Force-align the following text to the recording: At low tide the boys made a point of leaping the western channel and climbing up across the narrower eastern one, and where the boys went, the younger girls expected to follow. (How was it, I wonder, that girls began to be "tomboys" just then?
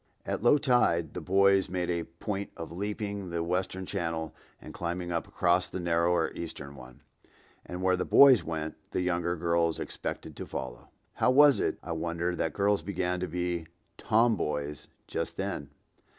At 0.25 0.41
low 0.41 0.57
tide 0.57 1.13
the 1.13 1.21
boys 1.21 1.69
made 1.69 1.91
a 1.91 2.05
point 2.05 2.49
of 2.57 2.71
leaping 2.71 3.29
the 3.29 3.43
western 3.43 3.85
channel 3.85 4.33
and 4.59 4.73
climbing 4.73 5.11
up 5.11 5.27
across 5.27 5.69
the 5.69 5.79
narrower 5.79 6.31
eastern 6.33 6.75
one, 6.75 7.01
and 7.63 7.83
where 7.83 7.95
the 7.95 8.03
boys 8.03 8.43
went, 8.43 8.73
the 8.93 9.01
younger 9.01 9.35
girls 9.35 9.79
expected 9.79 10.35
to 10.37 10.45
follow. 10.47 10.89
(How 11.13 11.29
was 11.29 11.59
it, 11.59 11.77
I 11.83 11.91
wonder, 11.91 12.35
that 12.35 12.51
girls 12.53 12.81
began 12.81 13.19
to 13.19 13.27
be 13.27 13.67
"tomboys" 13.97 14.87
just 15.05 15.37
then? 15.37 15.69